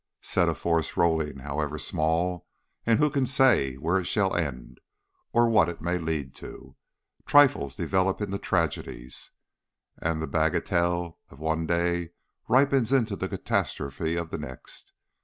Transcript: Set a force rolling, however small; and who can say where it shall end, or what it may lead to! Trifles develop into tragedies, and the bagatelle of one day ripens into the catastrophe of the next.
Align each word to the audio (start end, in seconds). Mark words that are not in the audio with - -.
Set 0.23 0.49
a 0.49 0.55
force 0.55 0.97
rolling, 0.97 1.37
however 1.37 1.77
small; 1.77 2.47
and 2.87 2.97
who 2.97 3.07
can 3.07 3.27
say 3.27 3.75
where 3.75 3.99
it 3.99 4.05
shall 4.05 4.35
end, 4.35 4.79
or 5.31 5.47
what 5.47 5.69
it 5.69 5.79
may 5.79 5.99
lead 5.99 6.33
to! 6.33 6.75
Trifles 7.27 7.75
develop 7.75 8.19
into 8.19 8.39
tragedies, 8.39 9.29
and 10.01 10.19
the 10.19 10.25
bagatelle 10.27 11.19
of 11.29 11.37
one 11.39 11.67
day 11.67 12.13
ripens 12.47 12.91
into 12.91 13.15
the 13.15 13.29
catastrophe 13.29 14.15
of 14.15 14.31
the 14.31 14.39
next. 14.39 14.91